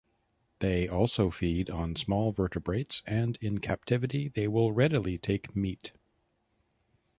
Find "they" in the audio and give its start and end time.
0.61-0.87, 4.29-4.47